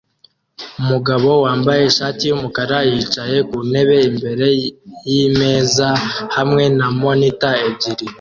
Umugabo 0.81 1.29
wambaye 1.45 1.81
ishati 1.85 2.21
yumukara 2.29 2.77
yicaye 2.89 3.37
ku 3.49 3.57
ntebe 3.69 3.97
imbere 4.09 4.47
yimeza 5.11 5.87
hamwe 6.35 6.63
na 6.77 6.87
monitor 7.01 7.55
ebyiri 7.67 8.05